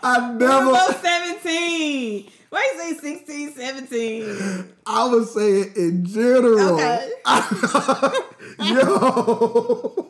[0.00, 0.38] I never.
[0.38, 2.30] we were both 17.
[2.54, 4.74] Why you say 16, 17?
[4.86, 6.74] I would say it in general.
[6.74, 7.10] Okay.
[8.60, 10.08] Yo.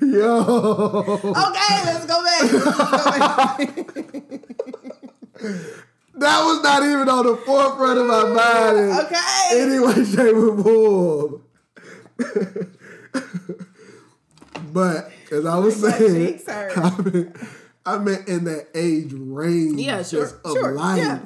[0.00, 1.04] Yo.
[1.34, 2.42] Okay, let's go back.
[2.42, 2.86] Let's go
[3.18, 3.58] back.
[6.14, 8.92] That was not even on the forefront of my mind.
[9.06, 9.48] Okay.
[9.60, 11.42] Anyway, shape, or form.
[14.72, 16.40] but as I was My saying.
[16.46, 17.32] I mean,
[17.84, 20.98] I meant in that age range Yeah, sure, just of sure, life.
[20.98, 21.18] yeah.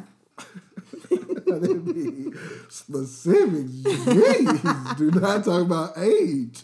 [1.13, 2.33] It be
[2.69, 3.67] specific.
[3.67, 6.63] Jeez, do not talk about age.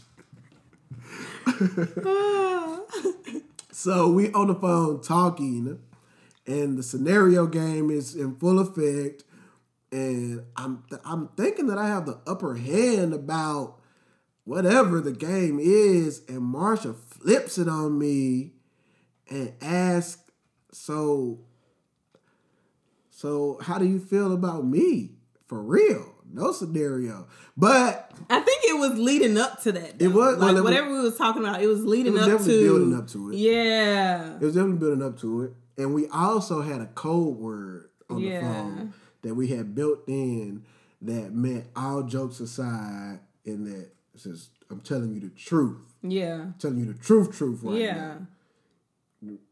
[3.71, 5.79] So we on the phone talking,
[6.49, 9.23] and the scenario game is in full effect,
[9.93, 13.79] and I'm I'm thinking that I have the upper hand about
[14.43, 18.55] whatever the game is, and Marsha flips it on me
[19.31, 20.29] and asks,
[20.73, 21.39] "So,
[23.19, 25.11] so how do you feel about me
[25.49, 26.15] for real?
[26.33, 27.27] No scenario,
[27.57, 30.01] but I think it was leading up to that.
[30.01, 30.39] It was- though.
[30.39, 31.61] well, like it was- whatever we was talking about.
[31.61, 33.37] It was leading was up definitely to building up to it.
[33.39, 35.55] Yeah, It was definitely building up to it.
[35.79, 38.41] And we also had a code word on Yeah.
[38.41, 40.63] the phone that we had built in
[41.03, 45.79] that meant all jokes aside, and that says, I'm telling you the truth.
[46.03, 47.97] yeah, I'm telling you the truth, truth right yeah.
[47.97, 48.27] now.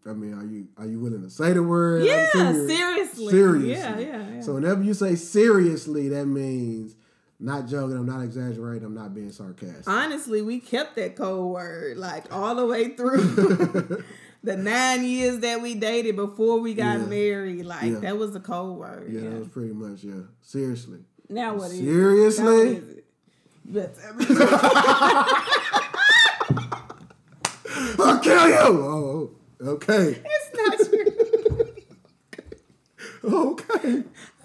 [0.09, 2.05] I mean, are you are you willing to say the word?
[2.05, 3.33] Yeah, seriously.
[3.33, 3.71] Seriously.
[3.73, 4.41] Yeah, yeah, yeah.
[4.41, 6.95] So whenever you say seriously, that means
[7.41, 9.89] not joking, I'm not exaggerating, I'm not being sarcastic.
[9.89, 13.17] Honestly, we kept that code word like all the way through
[14.45, 17.07] the nine years that we dated before we got Yeah.
[17.07, 17.65] married.
[17.67, 17.99] Like Yeah.
[17.99, 19.11] that was the code word.
[19.13, 19.31] yeah, Yeah.
[19.31, 20.21] that was pretty much, yeah.
[20.43, 21.01] Seriously.
[21.29, 21.83] Now what is it?
[21.83, 22.45] Now Seriously?
[22.45, 23.05] what is it?
[23.65, 24.01] Better.
[27.99, 28.57] I'll kill you.
[28.59, 29.31] Oh, oh.
[29.61, 30.23] Okay.
[30.25, 31.73] it's not true.
[33.25, 34.05] Okay.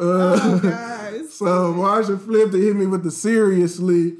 [0.00, 1.28] oh gosh.
[1.30, 4.16] So Marsha flipped and hit me with the seriously,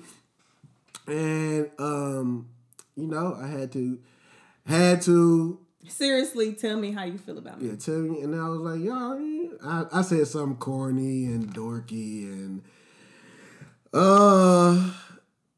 [1.06, 2.48] and um,
[2.94, 3.98] you know, I had to
[4.66, 7.68] had to Seriously, tell me how you feel about me.
[7.68, 8.22] Yeah, tell me.
[8.22, 9.20] And I was like, y'all,
[9.62, 12.62] I, I said something corny and dorky and
[13.92, 14.92] uh,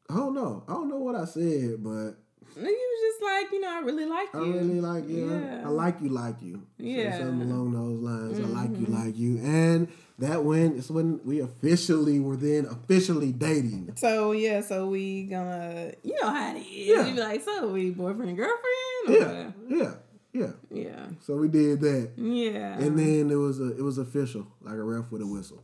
[0.09, 0.63] I don't know.
[0.67, 2.15] I don't know what I said, but
[2.55, 4.39] You was just like, you know, I really like you.
[4.39, 5.29] I really like you.
[5.29, 5.61] Yeah.
[5.65, 6.63] I like you, like you.
[6.77, 7.11] Yeah.
[7.11, 7.27] Mm-hmm.
[7.27, 8.39] something along those lines.
[8.39, 9.87] I like you, like you, and
[10.19, 13.93] that when it's when we officially were then officially dating.
[13.95, 16.67] So yeah, so we gonna, you know how it is.
[16.87, 17.05] Yeah.
[17.07, 18.63] You be like, so we boyfriend and girlfriend.
[19.09, 19.91] Yeah, yeah,
[20.33, 20.51] yeah.
[20.71, 22.11] Yeah, So we did that.
[22.17, 22.77] yeah.
[22.79, 25.63] And then it was a, it was official, like a ref with a whistle.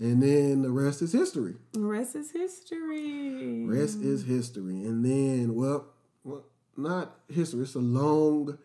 [0.00, 1.54] And then the rest is history.
[1.72, 3.64] The rest is history.
[3.64, 4.84] Rest is history.
[4.84, 5.86] And then, well,
[6.24, 6.44] well,
[6.76, 7.62] not history.
[7.62, 8.58] It's a long,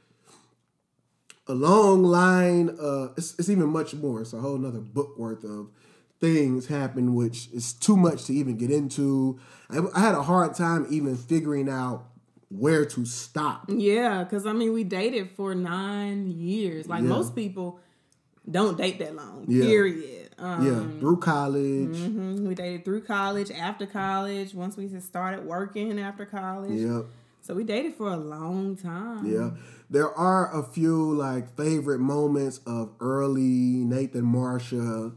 [1.47, 2.69] a long line.
[2.81, 4.21] Uh, it's, it's even much more.
[4.21, 5.69] It's a whole nother book worth of
[6.19, 9.39] things happen, which is too much to even get into.
[9.69, 12.05] I, I had a hard time even figuring out
[12.49, 13.65] where to stop.
[13.69, 16.87] Yeah, because I mean, we dated for nine years.
[16.87, 17.09] Like Yeah.
[17.09, 17.79] most people
[18.49, 19.45] don't date that long.
[19.47, 19.65] Yeah.
[19.65, 20.28] Period.
[20.41, 21.97] Um, Yeah, through college.
[21.97, 26.79] mhm, We dated through college, after college, once we just started working after college.
[26.79, 27.05] Yep.
[27.41, 29.25] So we dated for a long time.
[29.25, 29.51] Yeah.
[29.89, 35.13] There are a few like favorite moments of early Nathan Marsha,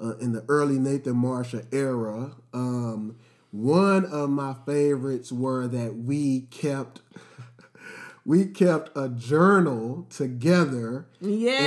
[0.00, 2.32] uh, in the early Nathan Marsha era.
[2.52, 3.16] Um,
[3.50, 7.00] one of my favorites were that we kept
[8.24, 11.60] we kept a journal together Yeah.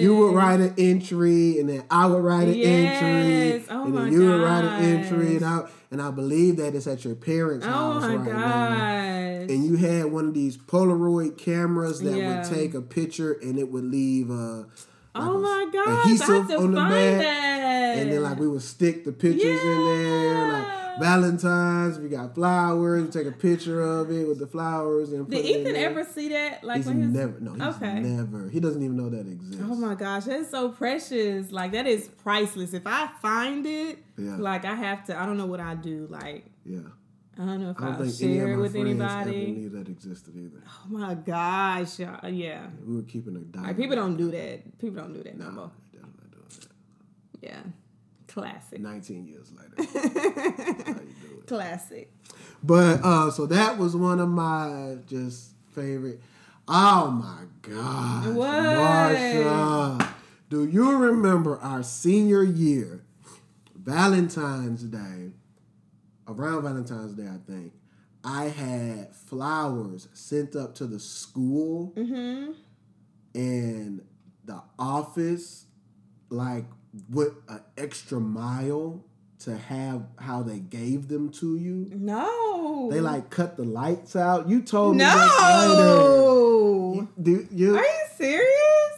[0.00, 4.04] You would write an entry and then I would write an entry Oh and my
[4.04, 5.44] then you would write an entry and.
[5.44, 9.64] I and I believe that it's at your parents' Oh house my right now and
[9.64, 12.40] you had one of these Polaroid cameras that Yeah.
[12.42, 14.66] would take a picture and it would leave uh like
[15.14, 15.88] oh a- my gosh.
[15.88, 17.98] I adhesive have to on the find back, that.
[17.98, 20.77] and then like we would stick the pictures in there like Yeah.
[21.00, 25.44] Valentine's we got flowers we take a picture of it with the flowers and Did
[25.44, 26.64] Ethan ever see that?
[26.64, 28.00] Like he's when his never no he's Okay.
[28.00, 31.50] never he doesn't even know that exists Oh my gosh, that's so precious.
[31.52, 32.72] Like that is priceless.
[32.74, 34.36] If I find it, Yeah.
[34.36, 35.18] like I have to.
[35.20, 36.06] I don't know what I do.
[36.10, 36.80] Like yeah
[37.40, 39.12] I don't know if I don't I'll think any of share it with friends ever
[39.12, 39.50] anybody.
[39.52, 42.28] knew that existed either Oh my gosh, y'all.
[42.28, 42.66] yeah.
[42.84, 44.78] we were keeping a diary Like people don't do that.
[44.78, 45.70] People don't do that no no more.
[45.92, 46.68] definitely doing that
[47.40, 47.60] Yeah,
[48.40, 48.80] classic.
[48.80, 49.74] 19 years later
[50.86, 52.12] how you do classic.
[52.62, 56.20] But uh so that was one of my just favorite.
[56.66, 57.44] Oh my.
[58.32, 58.48] What?
[58.50, 60.08] Marsha.
[60.50, 63.04] Do you remember our senior year,
[63.74, 65.32] Valentine's Day?
[66.26, 67.72] Around Valentine's Day, I think.
[68.24, 72.52] I had flowers sent up to the school Mm-hmm.
[73.34, 74.02] and
[74.44, 75.66] the office
[76.30, 76.64] like
[77.10, 79.04] went an extra mile
[79.40, 81.88] to have how they gave them to you.
[81.94, 82.88] No.
[82.90, 84.48] They like cut the lights out.
[84.48, 85.74] You told me this later.
[85.74, 87.08] no.
[87.20, 87.76] Do you?
[87.76, 88.48] Are you serious?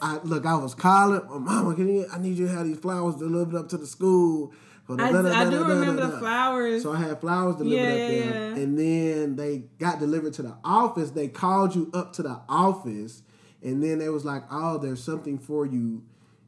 [0.03, 0.47] I look.
[0.47, 1.21] I was calling.
[1.29, 2.07] Oh, Mama, can you?
[2.13, 4.53] I need you to have these flowers delivered up to the school.
[4.89, 6.83] I, da- da- I do da- remember the da." flowers.
[6.83, 8.63] So I had flowers delivered Yeah, up there, yeah.
[8.63, 11.11] and then they got delivered to the office.
[11.11, 13.23] They called you up to the office,
[13.63, 16.03] and then they was like, "Oh, there's something for you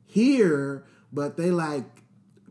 [0.06, 1.84] here," but they like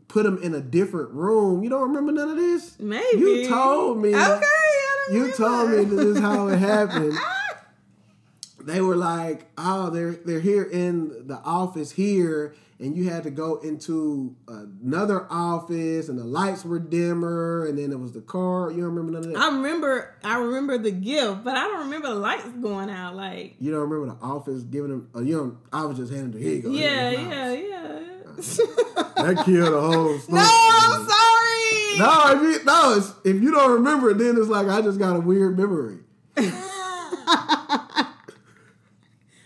[0.08, 1.62] put them in a different room.
[1.62, 2.78] You don't remember none of this?
[2.78, 4.10] Maybe You told me.
[4.10, 7.14] Okay, I don't You told me this is how it happened.
[8.60, 13.30] they were like, "Oh, they're they're here in the office here." And you had to
[13.30, 18.72] go into another office, and the lights were dimmer, and then it was the car.
[18.72, 19.38] You don't remember none of that.
[19.38, 23.14] I remember I remember the gift, but I don't remember the lights going out.
[23.14, 25.08] Like you don't remember the office giving them.
[25.14, 25.58] Uh, you don't.
[25.72, 26.70] I was just handing the Here you go.
[26.70, 28.00] yeah, your yeah, yeah.
[28.36, 30.38] That killed the whole story.
[30.38, 31.98] no, I'm sorry.
[31.98, 34.98] No, if you, no, it's, if you don't remember it, then it's like I just
[34.98, 35.98] got a weird memory.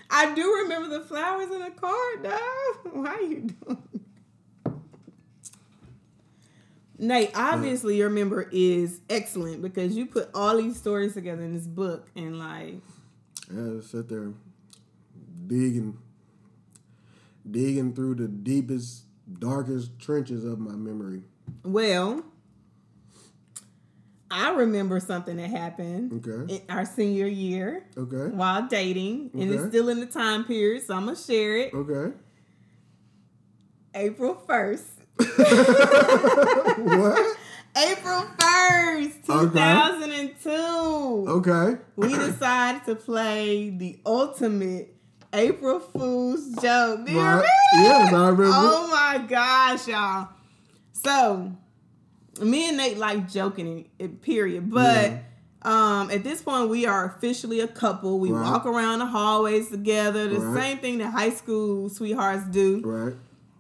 [0.09, 2.90] I do remember the flowers in the card, though.
[2.92, 3.83] Why are you doing?
[6.99, 11.66] Nate, obviously your memory is excellent because you put all these stories together in this
[11.66, 12.77] book and like
[13.53, 14.33] Yeah, just sit there
[15.46, 15.99] digging,
[17.50, 19.04] digging through the deepest,
[19.38, 21.22] darkest trenches of my memory.
[21.64, 22.22] well
[24.30, 26.55] I remember something that happened Okay.
[26.57, 28.34] in our senior year Okay.
[28.34, 31.72] while dating and it's still in the time period, so I'm gonna share it.
[31.72, 32.12] Okay.
[33.94, 34.82] April 1st.
[36.99, 37.36] what?
[37.76, 39.51] April 1st, Okay.
[40.38, 40.51] 2002.
[41.28, 41.78] Okay.
[41.94, 44.95] we decided to play the ultimate
[45.37, 47.07] April Fool's joke.
[47.07, 47.45] Do you remember?
[47.74, 48.45] Yes, I remember.
[48.53, 50.28] Oh my gosh, y'all.
[50.93, 51.53] So,
[52.41, 54.70] me and Nate like joking, in- in period.
[54.70, 55.18] But Yeah.
[55.62, 58.20] Um, at this point, we are officially a couple.
[58.20, 58.49] We Right.
[58.49, 60.62] walk around the hallways together, the Right.
[60.62, 62.80] same thing that high school sweethearts do.
[62.84, 63.14] Right.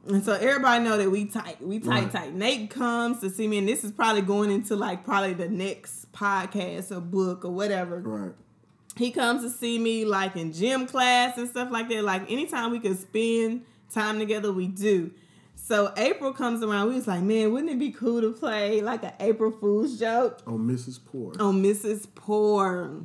[0.08, 1.56] And so everybody know that we tight.
[1.60, 2.12] We tight, Right.
[2.12, 2.34] tight.
[2.34, 6.12] Nate comes to see me, and this is probably going into like probably the next
[6.12, 7.98] podcast or book or whatever.
[8.04, 8.34] Right.
[8.96, 12.02] He comes to see me like in gym class and stuff like that.
[12.04, 15.10] Like anytime we could spend time together, we do.
[15.54, 16.88] So April comes around.
[16.88, 20.40] We was like, man, wouldn't it be cool to play like an April Fool's joke
[20.46, 21.00] On Mrs.
[21.04, 21.32] Poor.
[21.40, 22.06] on Mrs.
[22.14, 23.04] Poor?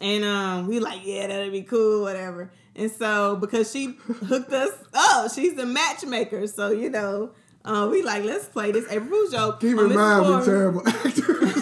[0.00, 2.50] And um, we like, yeah, that'd be cool, whatever.
[2.76, 3.96] And so because she
[4.28, 6.46] hooked us up, she's the matchmaker.
[6.46, 7.32] So you know,
[7.64, 9.60] uh, we like, let's play this April Fool's joke.
[9.60, 9.94] Keep on in Mrs.
[9.96, 11.54] mind, we're terrible actors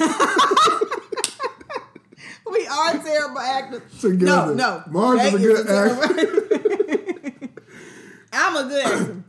[2.51, 4.01] We are terrible actors.
[4.01, 4.55] together.
[4.55, 4.83] No, no.
[4.89, 7.49] Marge is a good actor.
[8.33, 9.25] I'm a good actor.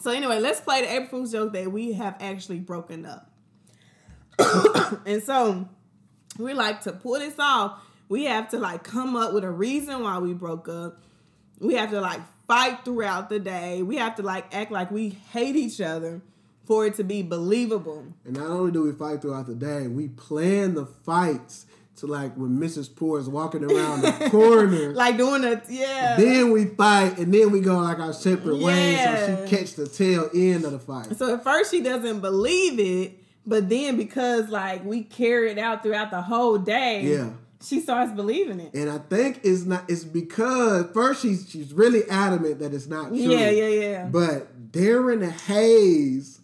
[0.00, 3.30] So anyway, let's play the April Fool's joke that we have actually broken up.
[5.06, 5.68] and so
[6.38, 7.80] we like to pull this off.
[8.08, 10.98] We have to like come up with a reason why we broke up.
[11.58, 13.82] We have to like fight throughout the day.
[13.82, 16.20] We have to like act like we hate each other
[16.64, 18.06] for it to be believable.
[18.24, 21.65] And not only do we fight throughout the day, we plan the fights
[21.96, 22.94] to like when Mrs.
[22.94, 24.92] Poor is walking around the corner.
[24.96, 26.16] Like doing a yeah.
[26.16, 29.86] then we fight, and then we go like our separate ways, so she catch the
[29.88, 31.16] tail end of the fight.
[31.16, 35.82] So at first she doesn't believe it, but then because like we carry it out
[35.82, 37.30] throughout the whole day, Yeah.
[37.62, 38.74] she starts believing it.
[38.74, 39.84] And I think it's not.
[39.88, 43.16] It's because first she's she's really adamant that it's not true.
[43.18, 44.04] Yeah, yeah, yeah.
[44.06, 46.35] But Darren Hayes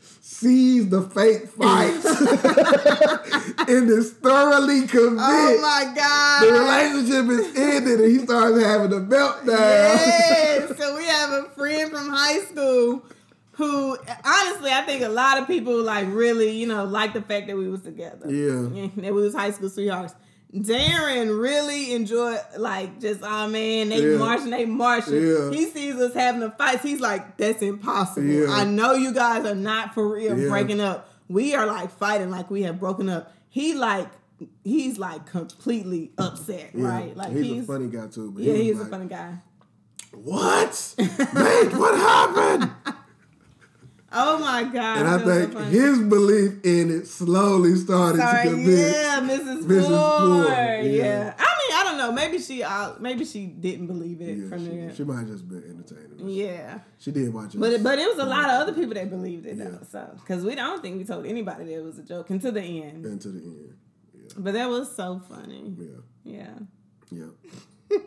[0.42, 2.04] sees the fake fights
[3.68, 6.44] and is thoroughly convinced oh my God.
[6.44, 9.46] the relationship is ended, and he starts having a meltdown.
[9.46, 10.76] Yes.
[10.78, 13.04] so we have a friend from high school
[13.52, 17.46] who honestly I think a lot of people like really, you know, like the fact
[17.46, 18.28] that we was together.
[18.30, 18.88] Yeah.
[18.96, 20.14] That we was high school sweethearts.
[20.54, 24.18] Darren really enjoyed like just oh man they Yeah.
[24.18, 25.14] marching they marching.
[25.14, 25.50] Yeah.
[25.50, 26.80] He sees us having a fight.
[26.80, 28.26] He's like that's impossible.
[28.26, 28.50] Yeah.
[28.50, 30.48] I know you guys are not for real Yeah.
[30.48, 31.08] breaking up.
[31.28, 33.32] We are like fighting like we have broken up.
[33.48, 34.08] He like
[34.62, 37.16] he's like completely upset, right?
[37.16, 38.30] Like he's, he's, a funny guy too.
[38.32, 39.38] But yeah, he he's was a funny guy.
[40.12, 40.94] What?
[40.98, 42.70] Nate, what happened?
[44.14, 44.98] Oh my god!
[44.98, 48.92] And I that was so think his belief in it slowly started Sorry, to convince.
[48.92, 49.62] yeah, Mrs.
[49.64, 50.18] Mrs.
[50.18, 50.44] Poor.
[50.48, 50.82] Yeah.
[50.82, 51.34] yeah.
[51.38, 52.12] I mean, I don't know.
[52.12, 54.90] Maybe she, uh, maybe she didn't believe it Yeah, from there.
[54.90, 56.28] she, she might have just been entertaining.
[56.28, 57.60] yeah, She did watch it.
[57.60, 59.64] but it, but it was a lot of other people that believed it Yeah.
[59.70, 59.86] though.
[59.90, 62.60] So because we don't think we told anybody that it was a joke until the
[62.62, 63.04] end.
[63.06, 63.74] Until the end.
[64.36, 65.74] But that was so funny.
[65.78, 65.88] Yeah.
[66.24, 66.58] Yeah,
[67.10, 67.96] Yeah.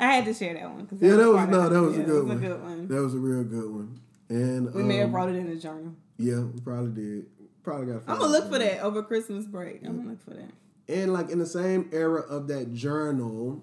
[0.00, 0.86] I had to share that one.
[0.86, 2.62] 'cause Yeah, that was part no, that was Yeah, a good it was a good
[2.62, 2.88] one.
[2.88, 4.00] That was a real good one.
[4.30, 5.92] And We may have um, wrote it in the journal.
[6.16, 7.26] Yeah, we probably did.
[7.64, 8.02] Probably got.
[8.06, 9.80] I'm gonna look for that over Christmas break.
[9.84, 10.50] I'm gonna look for that.
[10.88, 13.62] And like in the same era of that journal,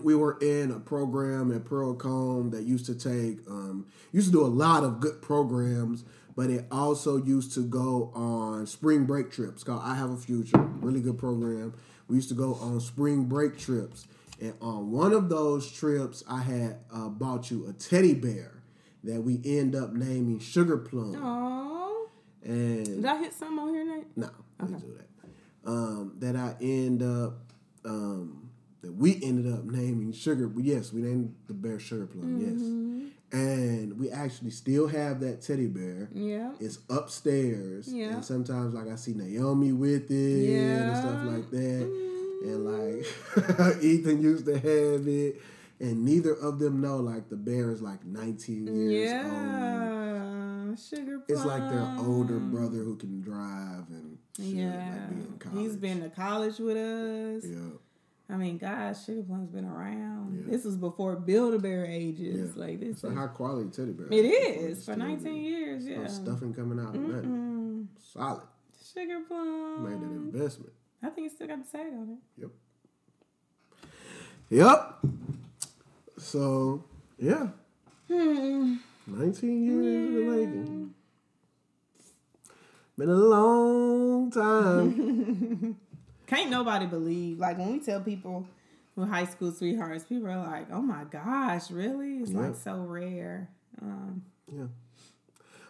[0.00, 4.44] we were in a program at Pearlcombe that used to take, um, used to do
[4.44, 6.04] a lot of good programs,
[6.36, 10.58] but it also used to go on spring break trips called I Have a Future.
[10.58, 11.74] Really good program.
[12.08, 14.06] We used to go on spring break trips.
[14.40, 18.61] And on one of those trips, I had uh, bought you a teddy bear
[19.04, 21.16] that we end up naming Sugar Plum.
[21.22, 22.08] Oh,
[22.44, 24.16] And did I hit something on here, Nate?
[24.16, 24.30] no,
[24.60, 25.08] I didn't do that.
[25.64, 27.52] Um, that I end up
[27.84, 28.50] um,
[28.82, 30.50] that we ended up naming Sugar.
[30.60, 32.40] Yes, we named the bear Sugar Plum.
[32.40, 36.08] Yes, and we actually still have that teddy bear.
[36.12, 36.52] Yeah.
[36.60, 38.14] It's upstairs, Yeah.
[38.14, 40.90] and sometimes like I see Naomi with it yeah.
[40.90, 42.08] and stuff like that.
[42.44, 43.06] And like
[43.84, 45.40] Ethan used to have it,
[45.82, 49.32] and neither of them know like the bear is like 19 years old.
[49.32, 51.24] Yeah, sugar plum.
[51.28, 55.58] It's like their older brother who can drive and shit, Yeah, like be in college.
[55.58, 57.44] he's been to college with us.
[57.44, 57.58] yeah.
[58.30, 60.44] I mean, gosh, Sugar Plum's been around.
[60.46, 60.52] Yeah.
[60.52, 62.52] This was before Build a Bear ages.
[62.56, 62.62] Yeah.
[62.64, 64.06] Like this, It's a high quality teddy bear.
[64.10, 65.84] It's for still 19 years.
[65.84, 67.88] no Yeah, stuffing coming out of nothing.
[67.98, 68.42] Solid.
[68.94, 69.84] Sugar Plum.
[69.84, 70.72] Made an investment.
[71.02, 72.08] I think it still got the tag on
[72.38, 72.40] it.
[72.40, 72.50] Yep.
[74.50, 74.98] Yep.
[76.22, 76.84] So
[77.18, 77.48] yeah,
[78.08, 78.76] Hmm.
[79.06, 80.94] nineteen years in the making.
[82.96, 85.76] Been a long time.
[86.26, 87.38] Can't nobody believe.
[87.38, 88.46] Like when we tell people
[88.94, 93.48] we're high school sweethearts, people are like, "Oh my gosh, really?" It's like so rare.
[93.80, 94.66] Um, yeah.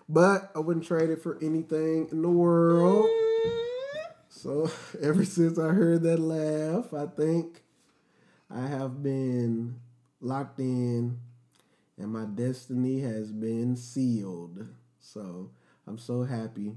[0.09, 3.09] But I wouldn't trade it for anything in the world.
[4.29, 7.63] So ever since I heard that laugh, I think
[8.51, 9.77] I have been
[10.23, 11.19] locked in
[11.99, 14.67] and my destiny has been sealed.
[15.01, 15.51] So
[15.87, 16.77] I'm so happy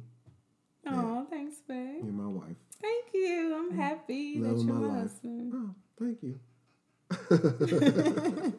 [0.87, 2.03] Oh, thanks, babe.
[2.03, 2.55] you're my wife.
[2.79, 3.55] Thank you.
[3.57, 5.51] I'm happy that you're my, my husband.
[5.55, 6.39] Oh, thank you.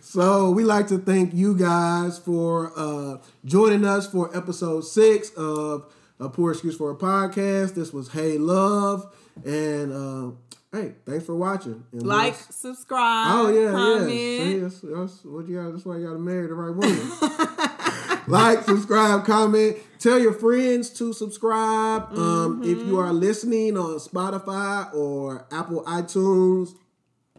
[0.00, 5.92] so we like to thank you guys for uh, joining us for episode six of
[6.20, 7.74] a poor excuse for a podcast.
[7.74, 9.12] This was Hey Love,
[9.44, 10.30] and uh,
[10.74, 11.84] hey, thanks for watching.
[11.92, 13.28] And like, subscribe.
[13.30, 14.10] Oh yeah, comment.
[14.10, 14.44] yeah.
[14.44, 15.70] See, that's, that's what you got.
[15.72, 18.24] That's why you got to marry the right woman.
[18.28, 19.76] like, subscribe, comment.
[19.98, 22.10] Tell your friends to subscribe.
[22.10, 22.20] Mm-hmm.
[22.20, 26.74] Um, if you are listening on Spotify or Apple iTunes,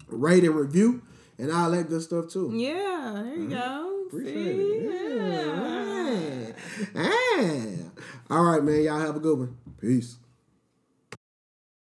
[0.08, 1.02] rate and review,
[1.38, 2.52] and all that good stuff too.
[2.54, 4.06] Yeah, there you go.
[4.08, 4.62] Appreciate See?
[4.62, 4.96] it.
[6.96, 7.02] Yeah.
[7.02, 7.42] yeah.
[7.42, 7.76] yeah.
[8.30, 8.84] All right, man.
[8.84, 9.58] Y'all have a good one.
[9.82, 10.18] Peace.